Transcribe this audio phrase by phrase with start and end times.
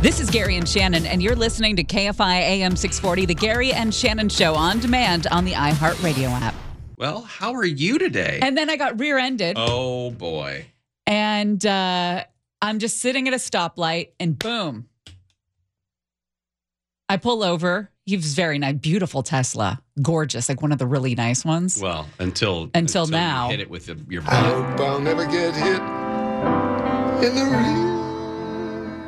[0.00, 3.94] This is Gary and Shannon, and you're listening to KFI AM 640, the Gary and
[3.94, 6.54] Shannon Show on demand on the iHeartRadio app.
[6.96, 8.38] Well, how are you today?
[8.42, 10.66] And then I got rear ended, oh boy.
[11.06, 12.24] and uh,
[12.62, 14.88] I'm just sitting at a stoplight, and boom.
[17.10, 17.90] I pull over.
[18.06, 21.78] He was very nice, beautiful Tesla, gorgeous, like one of the really nice ones.
[21.80, 23.50] Well, until Until you now.
[23.50, 25.80] hit it with the, your I hope I'll never get hit
[27.28, 27.89] in the rear.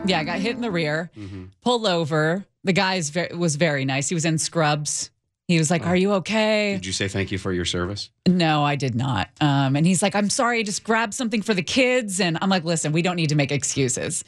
[0.05, 1.45] Yeah, I got hit in the rear, Mm-hmm.
[1.63, 2.45] pulled over.
[2.65, 4.09] The guy ve- was very nice.
[4.09, 5.11] He was in scrubs.
[5.49, 5.91] He was like, Oh.
[5.91, 6.73] Are you okay?
[6.75, 8.11] Did you say thank you for your service?
[8.27, 9.29] No, I did not.
[9.41, 12.21] Um, and he's like, I'm sorry, I just grabbed something for the kids.
[12.21, 14.25] And I'm like, listen, we don't need to make excuses.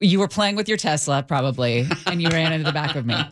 [0.00, 3.16] You were playing with your Tesla, probably, and you ran into the back of me.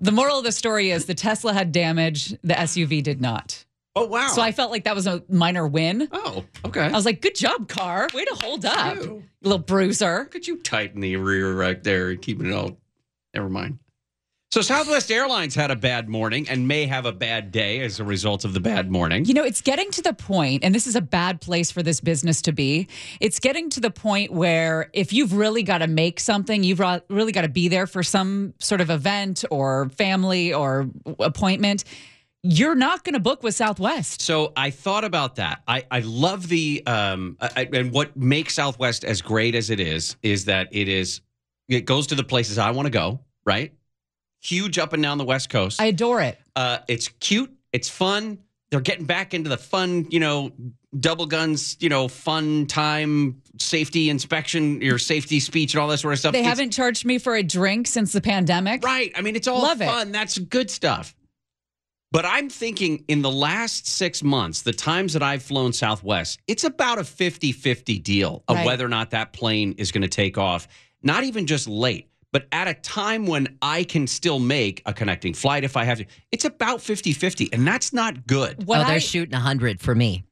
[0.00, 3.64] The moral of the story is the Tesla had damage, the SUV did not.
[3.98, 4.28] Oh wow.
[4.28, 6.08] So I felt like that was a minor win.
[6.12, 6.82] Oh, okay.
[6.82, 8.08] I was like, good job, car.
[8.14, 8.96] Way to hold up.
[8.96, 9.24] you.
[9.42, 10.24] Little bruiser.
[10.26, 12.76] Could you tighten the rear right there and keeping it all.
[13.34, 13.78] Never mind.
[14.50, 18.04] So Southwest Airlines had a bad morning and may have a bad day as a
[18.04, 19.26] result of the bad morning.
[19.26, 22.00] You know, it's getting to the point, and this is a bad place for this
[22.00, 22.88] business to be.
[23.20, 27.32] It's getting to the point where if you've really got to make something, you've really
[27.32, 31.84] got to be there for some sort of event or family or appointment,
[32.42, 34.22] you're not going to book with Southwest.
[34.22, 35.62] So I thought about that.
[35.66, 40.16] I, I love the um I, and what makes Southwest as great as it is
[40.22, 41.20] is that it is
[41.68, 43.20] it goes to the places I want to go.
[43.44, 43.72] Right,
[44.40, 45.80] huge up and down the West Coast.
[45.80, 46.38] I adore it.
[46.54, 47.52] uh, it's cute.
[47.72, 48.38] It's fun.
[48.70, 50.52] They're getting back into the fun, you know,
[51.00, 56.12] double guns, you know, fun time, safety inspection, your safety speech, and all that sort
[56.12, 56.32] of stuff.
[56.32, 58.84] They It's- haven't charged me for a drink since the pandemic.
[58.84, 59.10] Right.
[59.16, 59.86] I mean, it's all Love it.
[59.86, 60.12] fun.
[60.12, 61.16] That's good stuff.
[62.10, 66.64] But I'm thinking in the last six months, the times that I've flown Southwest, it's
[66.64, 68.66] about a 50 50 deal of Right.
[68.66, 70.68] whether or not that plane is going to take off.
[71.02, 75.34] Not even just late, but at a time when I can still make a connecting
[75.34, 76.06] flight if I have to.
[76.32, 78.64] It's about 50 50, and that's not good.
[78.66, 80.24] What oh, they're I- shooting 100 for me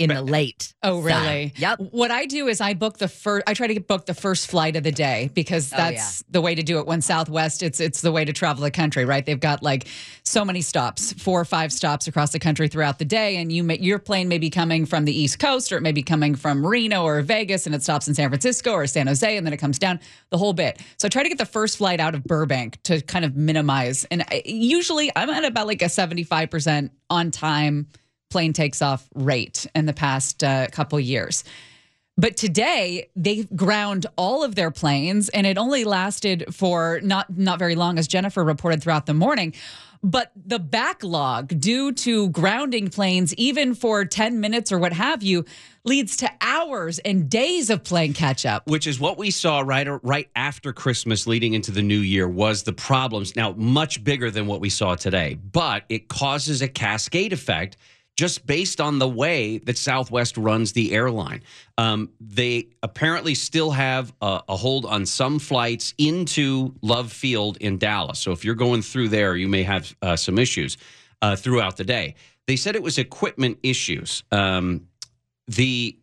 [0.00, 0.74] in the late.
[0.82, 1.06] Oh, side.
[1.06, 1.52] really?
[1.56, 1.78] Yep.
[1.90, 3.44] What I do is I book the first.
[3.46, 6.54] I try to book the first flight of the day because Oh, that's the way
[6.54, 6.86] to do it.
[6.86, 9.24] When Southwest, it's it's the way to travel the country, right?
[9.24, 9.86] They've got like
[10.24, 13.62] so many stops, four or five stops across the country throughout the day, and you
[13.62, 16.34] may, your plane may be coming from the East Coast or it may be coming
[16.34, 19.52] from Reno or Vegas, and it stops in San Francisco or San Jose, and then
[19.52, 20.00] it comes down
[20.30, 20.80] the whole bit.
[20.96, 24.04] So I try to get the first flight out of Burbank to kind of minimize.
[24.10, 27.88] And I, usually I'm at about like a seventy five percent on time
[28.30, 31.44] plane takes off rate in the past uh, couple years.
[32.16, 37.58] But today they ground all of their planes, and it only lasted for not not
[37.58, 39.54] very long, as Jennifer reported throughout the morning.
[40.02, 45.44] But the backlog due to grounding planes, even for 10 minutes or what have you,
[45.84, 48.66] leads to hours and days of playing catch up.
[48.66, 52.62] which is what we saw right right after Christmas leading into the new year was
[52.62, 57.32] the problems now much bigger than what we saw today but it causes a cascade
[57.32, 57.78] effect
[58.20, 61.42] just based on the way that Southwest runs the airline.
[61.78, 67.78] Um, they apparently still have a, a hold on some flights into Love Field in
[67.78, 68.18] Dallas.
[68.18, 70.76] So if you're going through there, you may have uh, some issues
[71.22, 72.14] uh, throughout the day.
[72.46, 74.22] They said it was equipment issues.
[74.30, 74.86] Um,
[75.46, 75.96] the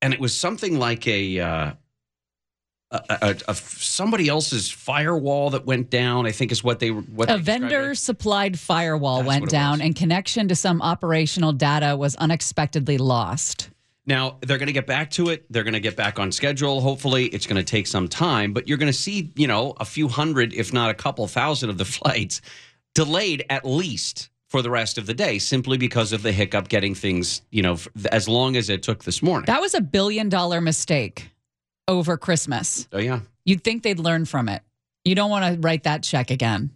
[0.00, 1.72] and it was something like a, uh,
[2.94, 6.26] a, a, a somebody else's firewall that went down.
[6.26, 7.02] I think is what they were.
[7.02, 9.80] What A they vendor supplied firewall That's went down, was.
[9.80, 13.70] and connection to some operational data was unexpectedly lost.
[14.06, 15.50] Now they're going to get back to it.
[15.50, 16.80] They're going to get back on schedule.
[16.80, 19.84] Hopefully, it's going to take some time, but you're going to see, you know, a
[19.84, 22.40] few hundred, if not a couple thousand, of the flights
[22.94, 26.94] delayed at least for the rest of the day, simply because of the hiccup getting
[26.94, 27.76] things, you know,
[28.12, 29.46] as long as it took this morning.
[29.46, 31.28] That was a billion dollar mistake
[31.88, 32.88] over Christmas.
[32.92, 33.20] oh yeah.
[33.44, 34.62] You'd think they'd learn from it.
[35.04, 36.70] You don't want to write that check again.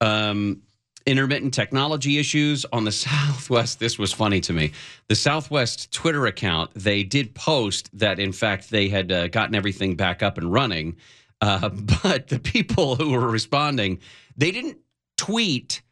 [0.00, 0.60] um,
[1.06, 3.78] intermittent technology issues on the Southwest.
[3.78, 4.72] This was funny to me.
[5.08, 9.96] The Southwest Twitter account, they did post that, in fact, they had uh, gotten everything
[9.96, 10.96] back up and running.
[11.40, 11.68] Uh,
[12.02, 14.00] but the people who were responding,
[14.36, 14.78] they didn't
[15.16, 15.82] tweet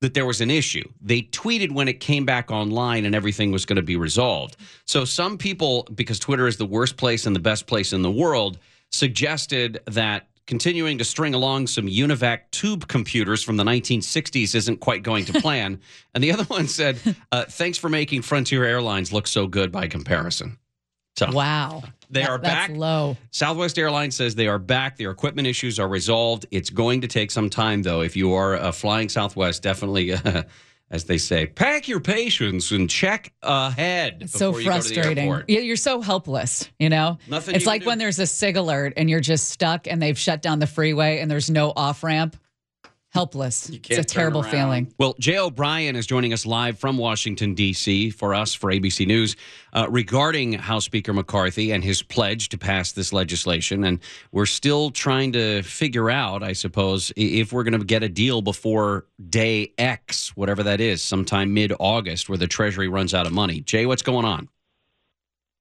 [0.00, 0.88] that there was an issue.
[1.00, 4.56] They tweeted when it came back online and everything was going to be resolved.
[4.86, 8.10] So some people, because Twitter is the worst place and the best place in the
[8.10, 8.58] world,
[8.90, 15.02] suggested that continuing to string along some UNIVAC tube computers from the 1960s isn't quite
[15.02, 15.80] going to plan.
[16.14, 16.98] and the other one said,
[17.30, 20.58] uh, "Thanks for making Frontier Airlines look so good by comparison."
[21.28, 21.82] So Wow.
[22.10, 22.76] they That- are that's back.
[22.76, 23.16] low.
[23.30, 24.96] Southwest Airlines says they are back.
[24.96, 26.46] Their equipment issues are resolved.
[26.50, 28.00] It's going to take some time, though.
[28.00, 30.42] If you are uh, flying Southwest, definitely uh,
[30.90, 34.18] as they say, pack your patience and check ahead.
[34.22, 35.42] It's so before you go to the frustrating.
[35.46, 37.18] You- You're so helpless, you know?
[37.28, 40.42] Nothing It's like when there's a SIG alert and you're just stuck and they've shut
[40.42, 42.36] down the freeway and there's no off ramp.
[43.10, 43.68] Helpless.
[43.68, 44.50] It's can't a turn terrible around.
[44.52, 44.94] feeling.
[44.98, 48.10] Well, Jay O'Brien is joining us live from Washington, D.C.
[48.10, 49.34] for us for ABC News
[49.72, 53.82] uh, regarding House Speaker McCarthy and his pledge to pass this legislation.
[53.82, 53.98] And
[54.30, 58.42] we're still trying to figure out, I suppose, if we're going to get a deal
[58.42, 63.32] before day X, whatever that is, sometime mid August, where the Treasury runs out of
[63.32, 63.60] money.
[63.60, 64.48] Jay, what's going on?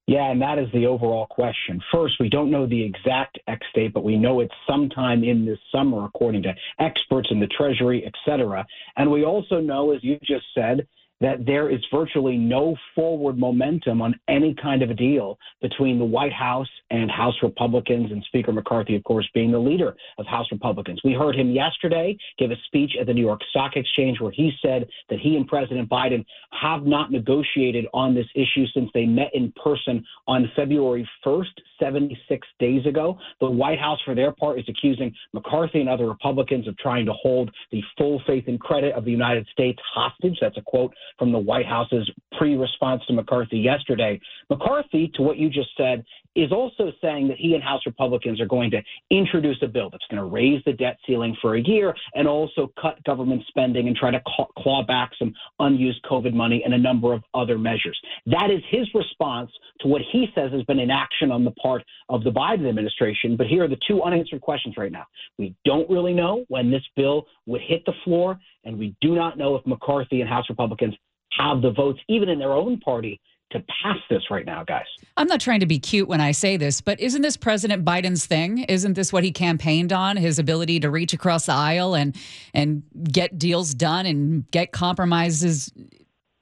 [0.10, 1.80] Yeah, and that is the overall question.
[1.92, 5.60] First, we don't know the exact X date, but we know it's sometime in this
[5.72, 8.66] summer, according to experts in the Treasury, et cetera.
[8.98, 10.88] And we also know, as you just said,
[11.22, 16.06] that there is virtually no forward momentum on any kind of a deal between the
[16.06, 20.48] White House and House Republicans, and Speaker McCarthy, of course, being the leader of House
[20.52, 21.00] Republicans.
[21.04, 24.52] We heard him yesterday give a speech at the New York Stock Exchange where he
[24.62, 29.30] said that he and President Biden have not negotiated on this issue since they met
[29.34, 31.46] in person on February 1st,
[31.80, 33.18] 76 days ago.
[33.40, 37.14] The White House, for their part, is accusing McCarthy and other Republicans of trying to
[37.14, 40.38] hold the full faith and credit of the United States hostage.
[40.42, 44.20] That's a quote from the White House's pre response to McCarthy yesterday.
[44.50, 46.04] McCarthy, to what you just said,
[46.36, 50.06] is also saying that he and House Republicans are going to introduce a bill that's
[50.10, 53.96] going to raise the debt ceiling for a year and also cut government spending and
[53.96, 58.00] try to claw, claw back some unused COVID money and a number of other measures.
[58.28, 59.52] That is his response
[59.82, 63.36] to what he says has been inaction on the part of the Biden administration.
[63.36, 65.06] But here are the two unanswered questions right now.
[65.38, 69.38] We don't really know when this bill would hit the floor, and we do not
[69.38, 70.96] know if McCarthy and House Republicans
[71.38, 73.20] have the votes, even in their own party,
[73.52, 74.86] to pass this right now, guys.
[75.18, 78.26] I'm not trying to be cute when I say this, but isn't this President Biden's
[78.26, 78.60] thing?
[78.60, 80.18] Isn't this what he campaigned on?
[80.18, 82.16] His ability to reach across the aisle and
[82.54, 85.72] and get deals done and get compromises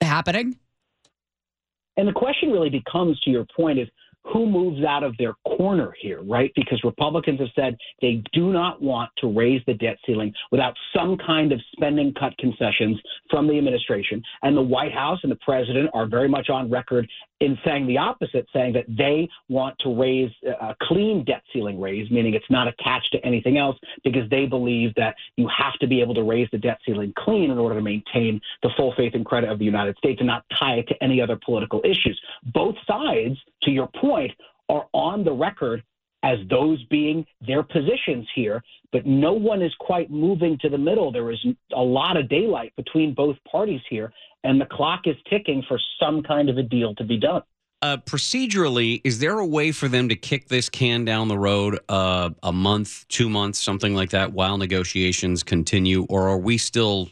[0.02, 0.58] happening?
[1.96, 3.88] And the question really becomes, to your point, is
[4.31, 6.51] who moves out of their corner here, right?
[6.56, 11.18] Because Republicans have said they do not want to raise the debt ceiling without some
[11.18, 14.21] kind of spending cut concessions from the administration.
[14.44, 17.07] And the White House and the president are very much on record
[17.39, 22.09] in saying the opposite, saying that they want to raise a clean debt ceiling raise,
[22.09, 26.01] meaning it's not attached to anything else, because they believe that you have to be
[26.01, 29.23] able to raise the debt ceiling clean in order to maintain the full faith and
[29.23, 32.19] credit of the United States and not tie it to any other political issues.
[32.53, 34.17] Both sides, to your point,
[34.69, 35.84] are on the record
[36.24, 38.62] as those being their positions here,
[38.92, 41.12] but no one is quite moving to the middle.
[41.12, 44.12] There is a lot of daylight between both parties here,
[44.44, 47.44] and the clock is ticking for some kind of a deal to be done.
[47.84, 51.80] Uh, procedurally, is there a way for them to kick this can down the road
[51.90, 57.08] uh, a month, two months, something like that, while negotiations continue, or are we still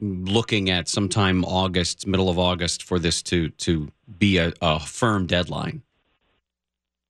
[0.00, 5.26] looking at sometime August, middle of August, for this to to be a, a firm
[5.26, 5.82] deadline?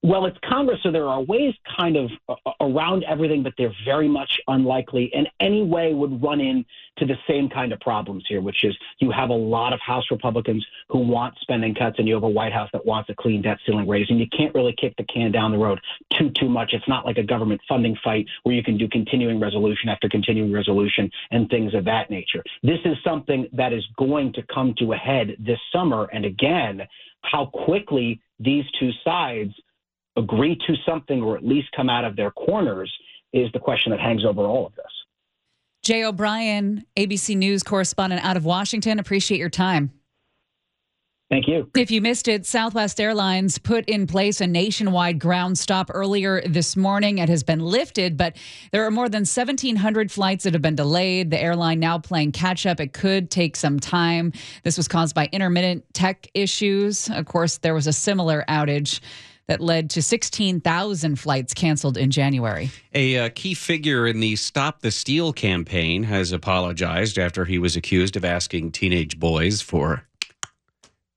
[0.06, 4.06] Well, it's Congress, so there are ways kind of uh, around everything, but they're very
[4.06, 6.64] much unlikely, and any way would run into
[7.00, 10.64] the same kind of problems here, which is you have a lot of House Republicans
[10.90, 13.58] who want spending cuts, and you have a White House that wants a clean debt
[13.66, 15.80] ceiling raise, and you can't really kick the can down the road
[16.16, 16.72] too too much.
[16.72, 20.52] It's not like a government funding fight where you can do continuing resolution after continuing
[20.52, 22.44] resolution and things of that nature.
[22.62, 26.86] This is something that is going to come to a head this summer, and again,
[27.22, 29.52] how quickly these two sides
[30.16, 32.92] agree to something or at least come out of their corners
[33.32, 34.84] is the question that hangs over all of this.
[35.82, 38.98] Jay O'Brien, ABC News correspondent out of Washington.
[38.98, 39.92] Appreciate your time.
[41.28, 41.68] Thank you.
[41.74, 46.76] If you missed it, Southwest Airlines put in place a nationwide ground stop earlier this
[46.76, 47.18] morning.
[47.18, 48.36] It has been lifted, but
[48.70, 51.30] there are more than 1,700 flights that have been delayed.
[51.30, 52.78] The airline now playing catch up.
[52.78, 54.32] It could take some time.
[54.62, 57.10] This was caused by intermittent tech issues.
[57.10, 59.00] Of course, there was a similar outage
[59.48, 62.70] that led to 16,000 flights canceled in January.
[62.94, 67.76] A uh, key figure in the Stop the Steal campaign has apologized after he was
[67.76, 70.04] accused of asking teenage boys for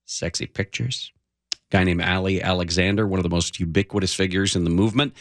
[0.05, 1.11] sexy pictures.
[1.53, 5.13] A Guy named Ali Alexander, one of the most ubiquitous figures in the movement,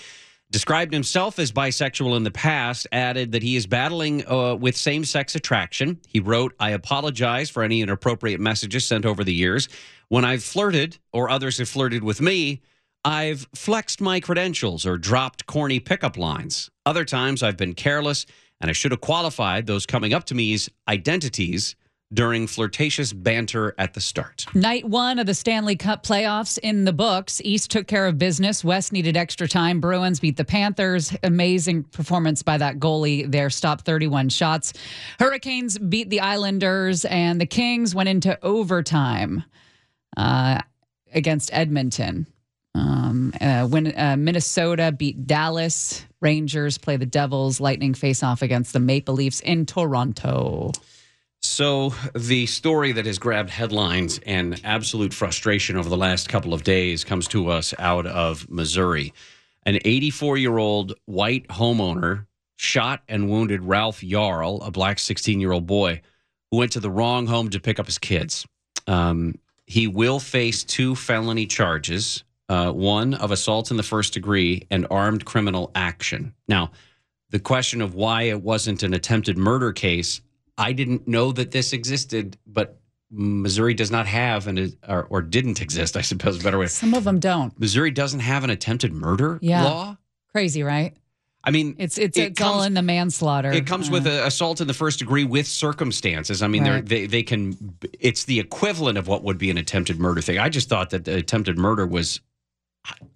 [0.51, 5.05] described himself as bisexual in the past, added that he is battling uh, with same
[5.05, 5.99] sex attraction.
[6.09, 9.69] He wrote, I apologize for any inappropriate messages sent over the years.
[10.09, 12.63] When I've flirted or others have flirted with me,
[13.05, 16.71] I've flexed my credentials or dropped corny pickup lines.
[16.85, 18.27] Other times I've been careless
[18.61, 21.77] and I should have qualified those coming up to me's identities
[22.13, 24.47] during flirtatious banter at the start.
[24.55, 27.41] Night one of the Stanley Cup playoffs in the books.
[27.45, 28.65] East took care of business.
[28.65, 29.81] West needed extra time.
[29.81, 31.15] Bruins beat the Panthers.
[31.23, 33.51] Amazing performance by that goalie there.
[33.51, 34.73] Stopped 31 shots.
[35.19, 39.45] Hurricanes beat the Islanders, and the Kings went into overtime
[40.17, 40.63] uh,
[41.13, 42.27] against Edmonton.
[42.75, 47.61] Um, uh, when uh, Minnesota beat Dallas, Rangers play the Devils.
[47.61, 50.73] Lightning face off against the Maple Leafs in Toronto.
[51.41, 56.65] So, the story that has grabbed headlines and absolute frustration over the last couple of
[56.65, 59.13] days comes to us out of Missouri.
[59.65, 65.53] An 84 year old white homeowner shot and wounded Ralph Yarl, a black 16 year
[65.53, 66.03] old boy
[66.51, 68.47] who went to the wrong home to pick up his kids.
[68.87, 74.67] Um, he will face two felony charges uh, one of assault in the first degree
[74.71, 76.33] and armed criminal action.
[76.49, 76.71] Now,
[77.31, 80.21] the question of why it wasn't an attempted murder case
[80.61, 82.81] I didn't know that this existed, but
[83.13, 85.97] Missouri does not have an or, or didn't exist.
[85.97, 86.67] I suppose a better way.
[86.67, 87.57] Some of them don't.
[87.61, 89.63] Missouri doesn't have an attempted murder Yeah.
[89.63, 89.97] law.
[90.33, 90.97] Crazy, right?
[91.45, 93.53] I mean, It's it's It it's all in the manslaughter.
[93.53, 96.43] it comes with Uh, a assault in the first degree with circumstances.
[96.43, 96.85] I mean, Right.
[96.85, 97.57] they they can.
[98.01, 100.39] It's the equivalent of what would be an attempted murder thing.
[100.41, 102.21] I just thought that the attempted murder was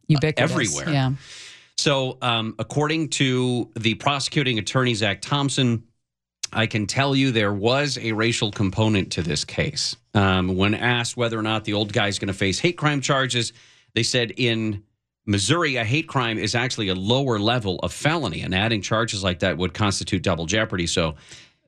[0.07, 0.51] ubiquitous.
[0.51, 0.91] everywhere.
[0.91, 1.13] Yeah.
[1.79, 5.83] So, um, according to the prosecuting attorney Zach Thompson,
[6.53, 9.97] I can tell you there was a racial component to this case.
[10.15, 13.01] Um, when asked whether or not the old guy is going to face hate crime
[13.01, 13.53] charges,
[13.95, 14.83] they said in
[15.25, 19.39] Missouri, a hate crime is actually a lower level of felony, and adding charges like
[19.39, 20.87] that would constitute double jeopardy.
[20.87, 21.17] So,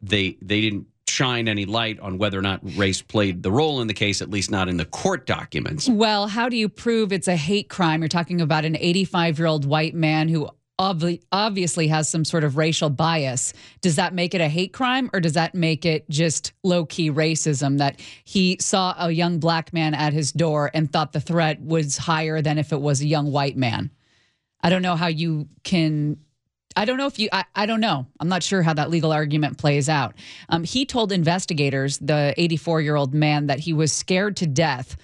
[0.03, 3.87] they they didn't shine any light on whether or not race played the role in
[3.87, 5.89] the case, at least not in the court documents.
[5.89, 8.01] Well, how do you prove it's a hate crime?
[8.01, 10.49] You're talking about an 85 year old white man who
[10.81, 13.53] obvi- obviously has some sort of racial bias.
[13.81, 17.11] Does that make it a hate crime or does that make it just low key
[17.11, 21.61] racism that he saw a young black man at his door and thought the threat
[21.61, 23.91] was higher than if it was a young white man?
[24.63, 26.19] I don't know how you can.
[26.77, 28.07] I don't know if you, I, I don't know.
[28.21, 30.15] I'm not sure how that legal argument plays out.
[30.49, 34.97] Um, he told investigators, the 84 year old man, that he was scared to death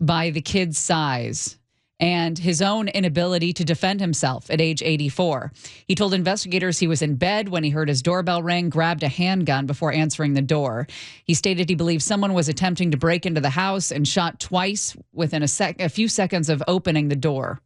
[0.00, 1.58] by the kid's size
[2.00, 5.52] and his own inability to defend himself at age 84.
[5.86, 9.08] He told investigators he was in bed when he heard his doorbell ring, grabbed a
[9.08, 10.86] handgun before answering the door.
[11.24, 14.96] He stated he believed someone was attempting to break into the house and shot twice
[15.12, 17.60] within a, sec- a few seconds of opening the door.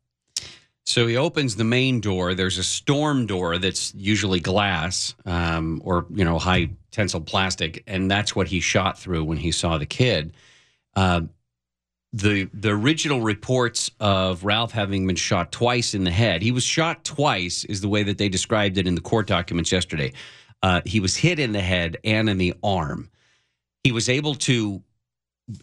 [0.92, 2.34] So he opens the main door.
[2.34, 8.10] There's a storm door that's usually glass um, or you know high tensile plastic, and
[8.10, 10.34] that's what he shot through when he saw the kid.
[10.94, 11.22] Uh,
[12.12, 16.42] the the original reports of Ralph having been shot twice in the head.
[16.42, 19.72] He was shot twice, is the way that they described it in the court documents
[19.72, 20.12] yesterday.
[20.62, 23.08] Uh, he was hit in the head and in the arm.
[23.82, 24.82] He was able to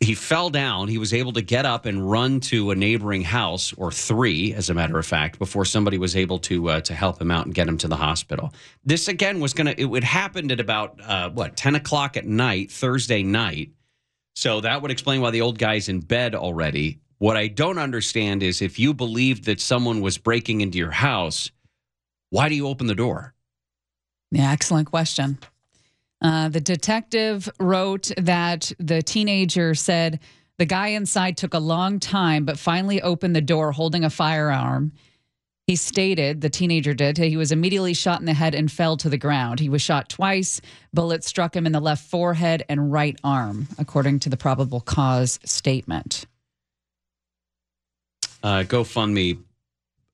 [0.01, 0.87] he fell down.
[0.87, 4.69] He was able to get up and run to a neighboring house, or three, as
[4.69, 7.55] a matter of fact, before somebody was able to uh, to help him out and
[7.55, 8.53] get him to the hospital.
[8.83, 9.75] This again was gonna.
[9.77, 13.71] It would happened at about uh, what ten o'clock at night, Thursday night.
[14.35, 16.99] So that would explain why the old guy's in bed already.
[17.17, 21.51] What I don't understand is if you believed that someone was breaking into your house,
[22.29, 23.33] why do you open the door?
[24.31, 25.39] Yeah, excellent question.
[26.21, 30.19] Uh, the detective wrote that the teenager said
[30.57, 34.91] the guy inside took a long time, but finally opened the door holding a firearm.
[35.67, 39.07] He stated, the teenager did, he was immediately shot in the head and fell to
[39.07, 39.59] the ground.
[39.59, 40.59] He was shot twice.
[40.93, 45.39] Bullets struck him in the left forehead and right arm, according to the probable cause
[45.45, 46.25] statement.
[48.43, 49.41] uh, GoFundMe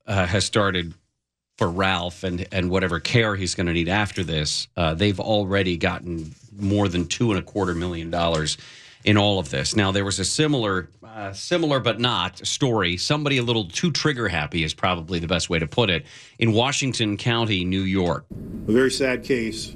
[0.06, 0.94] uh, has started
[1.58, 4.68] for Ralph and and whatever care he's going to need after this.
[4.76, 8.58] Uh, they've already gotten more than two and a quarter million dollars
[9.04, 9.76] in all of this.
[9.76, 12.98] Now there was a similar, uh, similar but not story.
[12.98, 16.06] Somebody a little too trigger happy is probably the best way to put it
[16.40, 18.26] in Washington County, New York.
[18.68, 19.76] a very sad case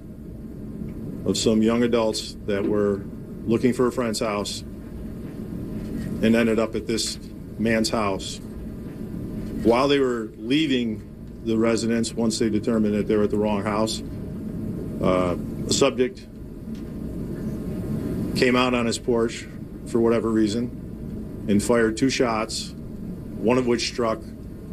[1.25, 3.05] of some young adults that were
[3.45, 4.61] looking for a friend's house
[6.21, 7.19] and ended up at this
[7.59, 8.39] man's house.
[9.63, 11.08] While they were leaving
[11.45, 14.01] the residents once they determined that they were at the wrong house,
[15.01, 16.25] uh, a subject
[18.35, 19.45] came out on his porch
[19.87, 22.73] for whatever reason and fired two shots,
[23.37, 24.19] one of which struck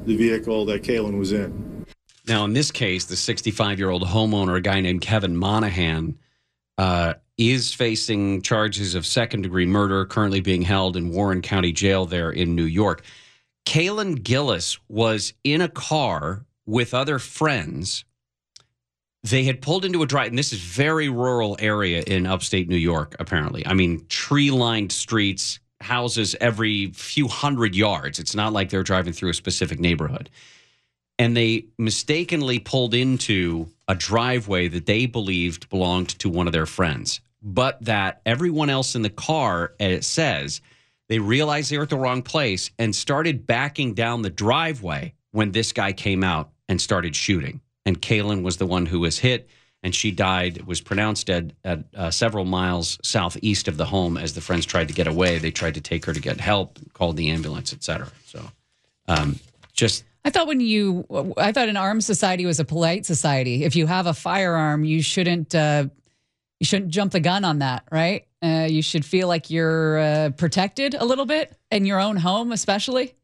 [0.05, 1.85] the vehicle that Kaylin was in.
[2.27, 6.19] Now, in this case, the 65 year old homeowner, a guy named Kevin Monahan,
[6.79, 12.07] uh, is facing charges of second degree murder, currently being held in Warren County Jail
[12.07, 13.05] there in New York.
[13.67, 18.05] Kaylin Gillis was in a car with other friends.
[19.31, 22.77] they had pulled into a drive, and this is very rural area in upstate New
[22.77, 23.17] York.
[23.19, 28.19] Apparently, I mean, tree-lined streets, houses every few hundred yards.
[28.19, 30.31] It's not like they're driving through a specific neighborhood,
[31.19, 36.67] and they mistakenly pulled into a driveway that they believed belonged to one of their
[36.67, 40.61] friends, but that everyone else in the car, it says,
[41.09, 45.53] they realized they were at the wrong place and started backing down the driveway when
[45.53, 49.49] this guy came out and started shooting and Kaylin was the one who was hit,
[49.83, 50.67] and she died.
[50.67, 54.19] Was pronounced dead at uh, several miles southeast of the home.
[54.19, 56.79] As the friends tried to get away, they tried to take her to get help,
[56.93, 58.09] called the ambulance, etc.
[58.27, 58.43] So,
[59.07, 59.39] um,
[59.73, 63.63] just I thought when you, I thought an armed society was a polite society.
[63.63, 65.87] If you have a firearm, you shouldn't, uh,
[66.59, 68.27] you shouldn't jump the gun on that, right?
[68.43, 72.51] Uh, you should feel like you're uh, protected a little bit in your own home,
[72.51, 73.15] especially.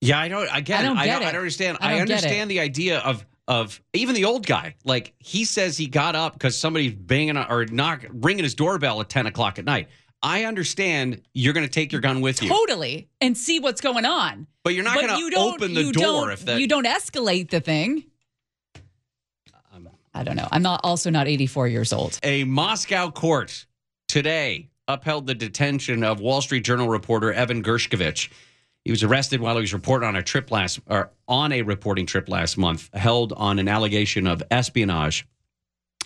[0.00, 0.48] Yeah, I don't.
[0.52, 1.16] Again, I don't I don't.
[1.16, 1.78] I don't understand.
[1.80, 4.74] I I, don't get understand the idea of of even the old guy.
[4.84, 9.00] Like he says he got up because somebody's banging on- or knock ringing his doorbell
[9.00, 9.88] at ten o'clock at night.
[10.22, 14.06] I understand you're going to take your gun with you, Totally, and see what's going
[14.06, 14.46] on.
[14.64, 16.58] but you're not going to open the you door if that.
[16.58, 18.04] you don't escalate the thing.
[20.16, 20.48] I don't know.
[20.50, 22.18] I'm not also not 84 years old.
[22.22, 23.66] A Moscow court
[24.08, 28.30] today upheld the detention of Wall Street Journal reporter Evan Gershkovich.
[28.86, 32.06] He was arrested while he was reporting on a trip last or on a reporting
[32.06, 35.26] trip last month, held on an allegation of espionage.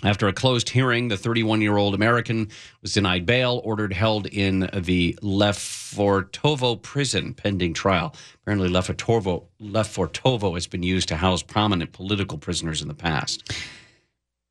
[0.02, 2.48] After a closed hearing, the 31 year old American
[2.80, 8.14] was denied bail, ordered held in the Lefortovo prison pending trial.
[8.44, 13.52] Apparently, Lefortovo, Lefortovo has been used to house prominent political prisoners in the past.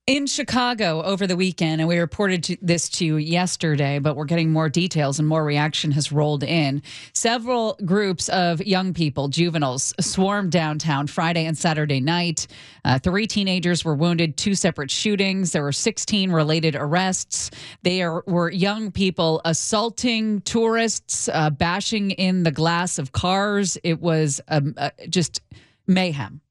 [0.10, 4.26] In Chicago over the weekend, and we reported to this to you yesterday, but we're
[4.26, 6.82] getting more details and more reaction has rolled in.
[7.14, 12.48] Several groups of young people, juveniles, swarmed downtown Friday and Saturday night.
[12.84, 15.52] Uh, three teenagers were wounded, two separate shootings.
[15.52, 17.52] There were 16 related arrests.
[17.84, 23.78] They were young people assaulting tourists, uh, bashing in the glass of cars.
[23.84, 25.42] It was um, uh, just
[25.86, 26.42] mayhem.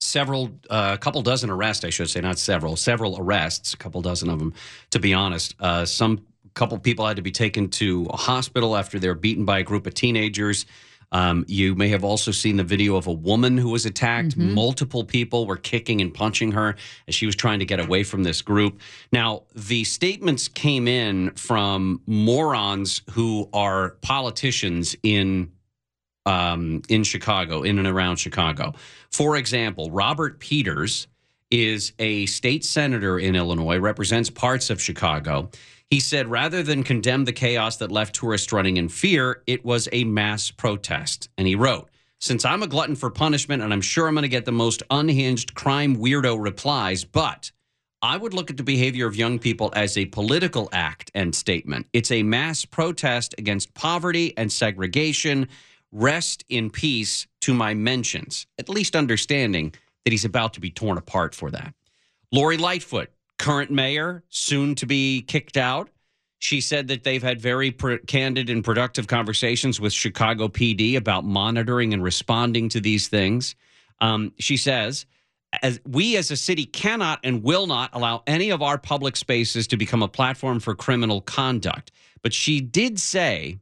[0.00, 4.00] Several, uh, a couple dozen arrests, I should say, not several, several arrests, a couple
[4.02, 4.54] dozen of them,
[4.90, 5.54] to be honest.
[5.60, 6.24] Uh, some
[6.54, 9.62] couple people had to be taken to a hospital after they were beaten by a
[9.62, 10.66] group of teenagers.
[11.12, 14.36] Um, you may have also seen the video of a woman who was attacked.
[14.36, 16.74] Multiple people were kicking and punching her
[17.06, 18.80] as she was trying to get away from this group.
[19.12, 25.52] Now, the statements came in from morons who are politicians in
[26.26, 28.74] um, in Chicago, in and around Chicago.
[29.16, 31.06] For example, Robert Peters
[31.50, 35.48] is a state senator in Illinois, represents parts of Chicago.
[35.88, 39.88] He said rather than condemn the chaos that left tourists running in fear, it was
[39.90, 41.30] a mass protest.
[41.38, 41.88] And he wrote,
[42.20, 44.82] since I'm a glutton for punishment and I'm sure I'm going to get the most
[44.90, 47.50] unhinged crime weirdo replies, but
[48.02, 51.86] I would look at the behavior of young people as a political act and statement.
[51.94, 55.48] It's a mass protest against poverty and segregation.
[55.92, 59.72] Rest in peace to my mentions, at least understanding
[60.04, 61.74] that he's about to be torn apart for that.
[62.32, 65.90] Lori Lightfoot, current mayor, soon to be kicked out.
[66.38, 71.94] She said that they've had very candid and productive conversations with Chicago PD about monitoring
[71.94, 73.54] and responding to these things.
[74.00, 75.06] Um, she says,
[75.62, 79.66] as we as a city cannot and will not allow any of our public spaces
[79.68, 81.92] to become a platform for criminal conduct.
[82.22, 83.58] But she did say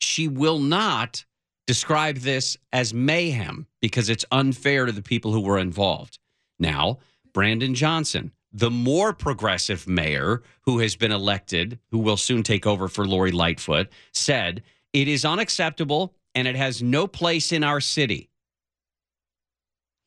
[0.00, 1.24] she will not
[1.66, 6.18] describe this as mayhem because it's unfair to the people who were involved.
[6.58, 6.98] Now,
[7.32, 12.88] Brandon Johnson, the more progressive mayor who has been elected, who will soon take over
[12.88, 18.30] for Lori Lightfoot, said it is unacceptable and it has no place in our city.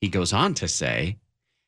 [0.02, 1.18] He goes on to say,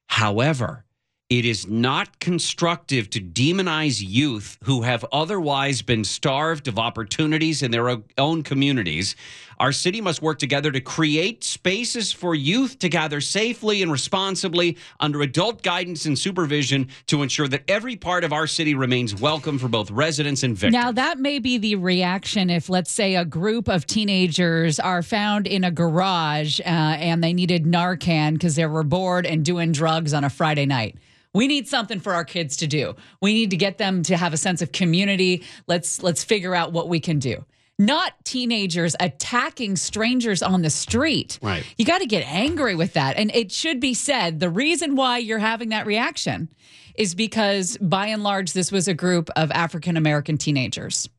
[0.07, 0.84] however,
[1.29, 7.71] it is not constructive to demonize youth who have otherwise been starved of opportunities in
[7.71, 9.15] their own communities.
[9.59, 14.77] Our city must work together to create spaces for youth to gather safely and responsibly
[14.99, 19.57] under adult guidance and supervision to ensure that every part of our city remains welcome
[19.57, 20.73] for both residents and victims.
[20.73, 25.47] Now, that may be the reaction if, let's say, a group of teenagers are found
[25.47, 30.13] in a garage uh, and they needed Narcan because they were bored and doing drugs
[30.13, 30.95] on a Friday night.
[31.35, 32.95] We need something for our kids to do.
[33.21, 35.43] We need to get them to have a sense of community.
[35.67, 37.43] Let's let's figure out what we can do.
[37.77, 41.37] Not teenagers attacking strangers on the street.
[41.41, 41.65] Right.
[41.77, 43.17] You got to get angry with that.
[43.17, 46.47] And it should be said the reason why you're having that reaction
[46.95, 51.09] is because by and large, this was a group of African American teenagers.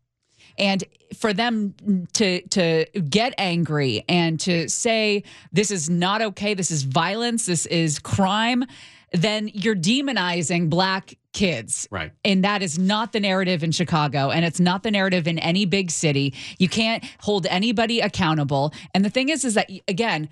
[0.57, 0.83] And
[1.15, 1.75] for them
[2.15, 7.67] to to get angry and to say this is not okay, this is violence, this
[7.67, 8.65] is crime,
[9.13, 11.87] then you're demonizing black kids.
[11.91, 12.13] Right.
[12.25, 14.31] And that is not the narrative in Chicago.
[14.31, 16.35] And it's not the narrative in any big city.
[16.59, 18.73] You can't hold anybody accountable.
[18.95, 20.29] And the thing is, is that, again,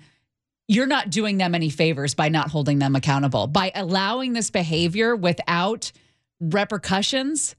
[0.67, 3.47] you're not doing them any favors by not holding them accountable.
[3.47, 5.91] By allowing this behavior without
[6.39, 7.55] repercussions,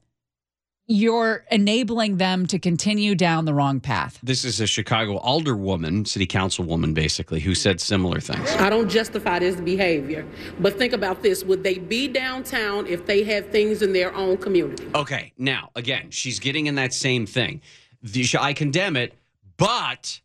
[0.87, 4.19] you're enabling them to continue down the wrong path.
[4.23, 8.49] This is a Chicago alderwoman, city councilwoman, basically, who said similar things.
[8.53, 10.25] I don't justify this behavior,
[10.59, 11.43] but think about this.
[11.43, 14.87] Would they be downtown if they had things in their own community?
[14.95, 17.61] Okay, now, again, she's getting in that same thing.
[18.01, 19.13] The, I condemn it,
[19.57, 20.21] but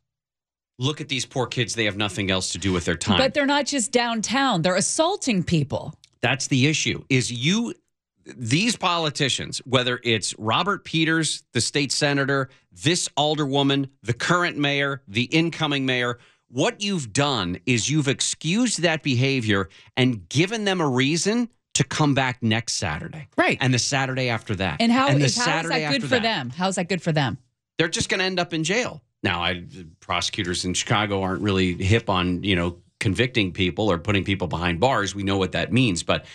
[0.78, 1.74] look at these poor kids.
[1.74, 3.18] They have nothing else to do with their time.
[3.18, 5.94] But they're not just downtown, they're assaulting people.
[6.20, 7.02] That's the issue.
[7.08, 7.74] Is you
[8.24, 15.24] these politicians, whether it's Robert Peters, the state senator, this alderwoman, the current mayor, the
[15.24, 21.48] incoming mayor, what you've done is you've excused that behavior and given them a reason
[21.74, 23.28] to come back next Saturday.
[23.36, 23.56] Right.
[23.60, 24.76] And the Saturday after that.
[24.80, 26.22] And how, the is, how is Saturday that good for that.
[26.22, 26.50] them?
[26.50, 27.38] How's that good for them?
[27.78, 29.02] They're just going to end up in jail.
[29.22, 29.64] Now, I,
[30.00, 34.78] prosecutors in Chicago aren't really hip on, you know, convicting people or putting people behind
[34.78, 35.14] bars.
[35.14, 36.26] We know what that means, but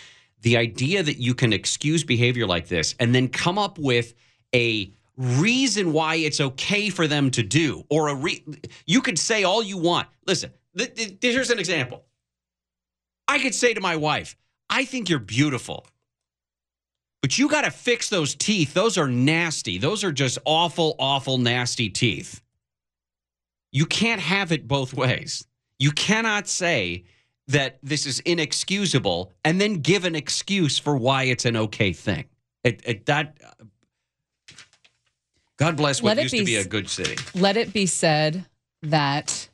[0.42, 4.14] the idea that you can excuse behavior like this and then come up with
[4.54, 8.44] a reason why it's okay for them to do or a re-
[8.86, 10.06] you could say all you want.
[10.26, 12.04] Listen th- th- here's an example.
[13.26, 14.36] I could say to my wife
[14.70, 15.86] i think you're beautiful
[17.20, 18.74] but you got to fix those teeth.
[18.74, 19.78] Those are nasty.
[19.78, 22.40] Those are just awful awful nasty teeth.
[23.72, 25.46] You can't have it both ways.
[25.78, 27.04] You cannot say
[27.48, 32.26] that this is inexcusable and then give an excuse for why it's an okay thing.
[32.64, 33.36] It, it, that
[35.56, 37.16] God bless what Let it used to be a good city.
[37.34, 38.44] Let it be said
[38.82, 39.48] that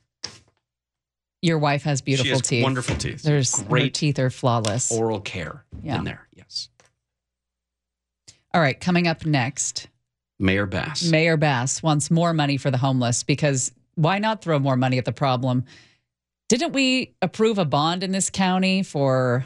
[1.40, 2.62] your wife has beautiful she has teeth.
[2.64, 3.22] wonderful teeth.
[3.22, 4.90] There's her great teeth are flawless.
[4.92, 5.98] oral care Yeah.
[5.98, 6.26] in there.
[6.34, 6.68] Yes.
[8.52, 9.88] All right, coming up next,
[10.38, 11.04] Mayor Bass.
[11.10, 15.04] Mayor Bass wants more money for the homeless because why not throw more money at
[15.04, 15.64] the problem?
[16.54, 19.44] Didn't we approve a bond in this county for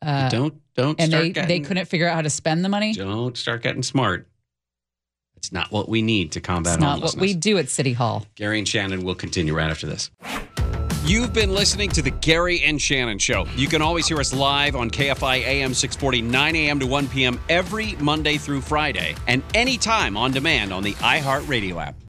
[0.00, 2.68] uh, don't don't and start they getting, they couldn't figure out how to spend the
[2.68, 2.92] money?
[2.92, 4.28] don't start getting smart.
[5.36, 8.26] It's not what we need to combat It's not what we do at City Hall.
[8.36, 10.12] Gary and Shannon will continue right after this.
[11.04, 13.46] You've been listening to the Gary and Shannon Show.
[13.56, 16.78] You can always hear us live on KFI AM 640, 9 a.m.
[16.78, 17.40] to 1 p.m.
[17.48, 21.96] every Monday through Friday, and anytime on demand on the iHeartRadio app.